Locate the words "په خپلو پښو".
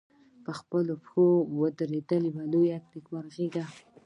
0.43-1.27